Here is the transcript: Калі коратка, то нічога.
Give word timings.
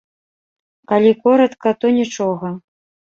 Калі 0.91 1.11
коратка, 1.25 1.69
то 1.83 1.91
нічога. 1.99 2.47